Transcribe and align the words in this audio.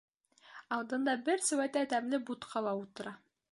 Алдында 0.77 1.13
бер 1.27 1.45
сеүәтә 1.49 1.85
тәмле 1.93 2.23
бутҡа 2.31 2.67
ла 2.71 2.77
ултыра. 2.83 3.17